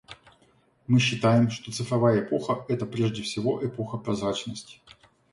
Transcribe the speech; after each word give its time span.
Мы 0.87 0.99
считаем, 0.99 1.51
что 1.51 1.71
цифровая 1.71 2.21
эпоха— 2.25 2.65
это 2.67 2.87
прежде 2.87 3.21
всего 3.21 3.63
эпоха 3.63 3.97
прозрачности. 3.99 4.79